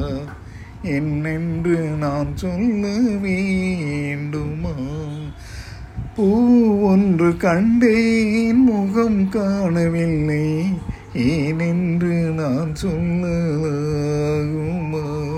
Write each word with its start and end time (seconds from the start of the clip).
என்னென்று 0.81 1.78
நான் 1.78 2.38
சொல்ல 2.38 2.88
வேண்டுமா? 3.21 4.73
பூ 6.16 6.81
ஒன்று 6.81 7.38
கண்டேன் 7.38 8.55
முகம் 8.55 9.30
காணவில்லை. 9.30 10.66
ஏனென்று 11.18 12.34
நான் 12.34 12.73
சொல்லலாகுமா? 12.84 15.34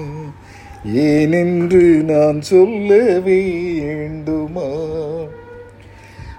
ஏனென்று 0.96 2.04
நான் 2.04 2.42
சொல்ல 2.42 3.20
வேண்டுமா? 3.20 4.96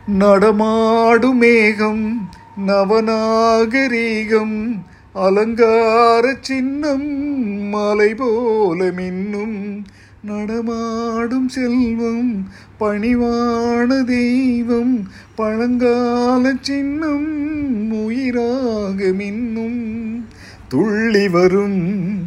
நடமாடு 0.08 1.34
மேகம் 1.34 2.28
நவநாகரீகம் 2.66 4.84
அலங்கார 5.12 6.34
சின்னம் 6.40 7.68
மலை 7.68 8.14
போல 8.14 8.84
மின்னும். 8.84 9.84
நடமாடும் 10.24 11.48
செல்வம் 11.48 12.46
பணிவான 12.80 14.04
தெய்வம் 14.04 15.08
பழங்கால 15.34 16.52
சின்னம் 16.60 17.92
உயிராக 17.92 18.98
மின்னும். 18.98 20.24
துள்ளி 20.68 21.28
வரும் 21.28 22.26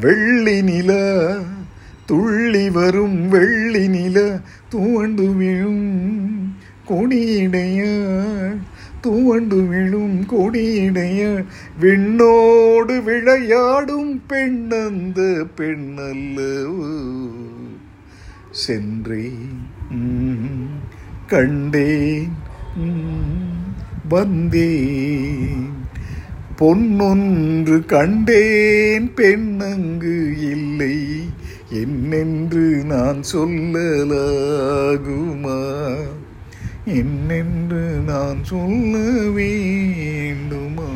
வெள்ளி 0.00 0.62
நில 0.62 1.18
துள்ளி 2.06 2.70
வரும் 2.70 3.28
வெள்ளி 3.28 3.88
நில 3.88 4.40
தூண்டு 4.72 5.36
விழும் 5.36 6.12
கொடியிடைய 6.88 7.80
தூண்டு 9.02 9.66
விழும் 9.68 10.22
கொடியிடைய 10.22 11.44
விண்ணோடு 11.80 13.02
விளையாடும் 13.02 14.22
பெண்ணந்த 14.26 15.46
பெண்ணல்லவோ. 15.56 16.94
சென்றேன் 18.50 19.60
கண்டேன் 21.26 22.32
வந்தேன். 24.08 25.70
பொன்னொன்று 26.58 27.86
கண்டேன் 27.86 29.14
பெண்ணங்கு 29.14 30.34
இல்லை. 30.40 30.98
என்னென்று 31.70 32.84
நான் 32.84 33.22
சொல்லலாகுமா? 33.32 34.00
என்னென்று 36.84 37.82
நான் 38.06 38.44
சொல்ல 38.44 38.98
வேண்டுமா? 39.30 40.90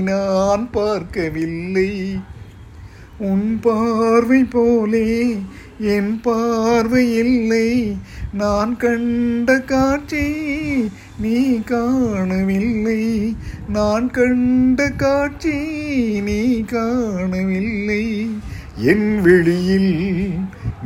நான் 0.00 0.70
பார்க்கவில்லை. 0.70 2.20
உன் 3.18 3.60
பார்வை 3.62 4.44
போலே 4.44 5.36
என் 5.78 6.20
பார்வை 6.20 7.16
இல்லை. 7.16 7.96
நான் 8.36 8.76
கண்ட 8.76 9.60
காட்சி 9.60 10.34
நீ 11.18 11.60
காணவில்லை. 11.64 13.36
நான் 13.68 14.10
கண்ட 14.10 14.90
காட்சி 14.90 15.54
நீ 16.20 16.64
காணவில்லை. 16.64 18.30
என் 18.76 19.20
விழியில் 19.20 20.30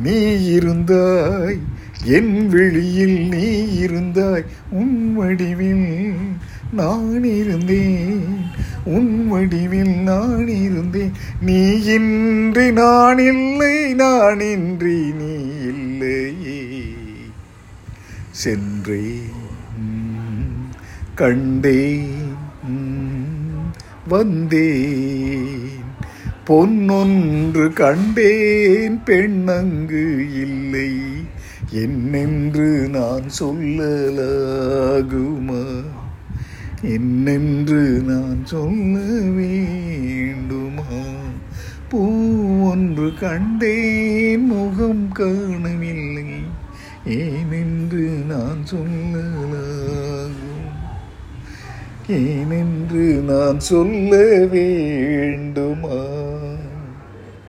நீ 0.02 0.26
இருந்தாய். 0.56 1.58
என் 2.04 2.48
விழியில் 2.48 3.28
நீ 3.28 3.66
இருந்தாய். 3.84 4.44
உன் 4.70 5.14
வடிவில் 5.14 6.12
நான் 6.72 7.24
இருந்தேன். 7.24 8.24
உன் 8.84 9.28
வடிவில் 9.28 9.90
நான் 9.90 10.48
இருந்தேன். 10.48 11.12
நீ 11.40 11.84
இன்றி 11.84 12.72
நான் 12.72 13.18
இல்லை. 13.18 13.94
நான் 13.94 14.40
இன்றி 14.40 15.12
நீ 15.12 15.32
இல்லையே. 15.68 16.59
சென்றேன். 18.30 19.28
ம், 19.78 20.70
கண்டேன். 21.14 22.28
வந்தேன். 24.08 25.68
பொன்னொன்று 26.46 27.72
கண்டேன். 27.72 29.02
பெண்ணங்கு 29.02 30.34
இல்லை. 30.34 30.98
என்னென்று 31.70 32.88
நான் 32.88 33.22
சொல்லலாகுமா? 33.40 35.82
என்னென்று 36.82 38.02
நான் 38.06 38.46
சொல்ல 38.46 39.20
வேண்டுமா? 39.20 41.04
பூ 41.88 42.70
ஒன்று 42.70 43.12
கண்டேன். 43.20 44.44
முகம் 44.44 45.12
காணவில்லை. 45.12 46.58
ஏனே 47.08 47.59
சொன்னதாகும் 48.70 50.36
ஏனென்று 52.18 53.04
நான் 53.22 53.60
சொல்ல 53.70 54.12
வேண்டுமா 54.54 55.98